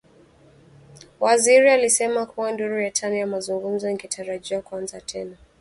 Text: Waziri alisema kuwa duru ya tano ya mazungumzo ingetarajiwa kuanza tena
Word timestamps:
Waziri 1.19 1.69
alisema 1.69 2.25
kuwa 2.25 2.51
duru 2.53 2.81
ya 2.81 2.91
tano 2.91 3.15
ya 3.15 3.27
mazungumzo 3.27 3.89
ingetarajiwa 3.89 4.61
kuanza 4.61 5.01
tena 5.01 5.37